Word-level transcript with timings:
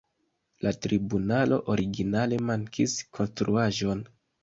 La 0.65 0.73
tribunalo 0.85 1.61
originale 1.75 2.43
mankis 2.51 2.99
konstruaĵon. 3.19 4.07